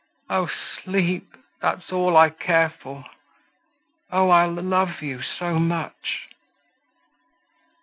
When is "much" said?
5.59-6.29